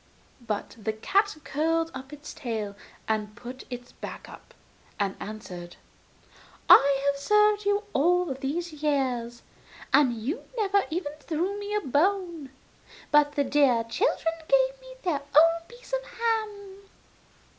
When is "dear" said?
13.43-13.83